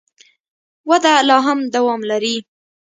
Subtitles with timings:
[0.89, 2.35] وده لا هم دوام لري.